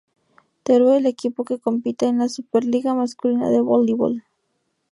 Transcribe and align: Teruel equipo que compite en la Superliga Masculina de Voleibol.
Teruel 0.63 1.05
equipo 1.05 1.45
que 1.45 1.59
compite 1.59 2.07
en 2.07 2.17
la 2.17 2.27
Superliga 2.27 2.95
Masculina 2.95 3.51
de 3.51 3.61
Voleibol. 3.61 4.23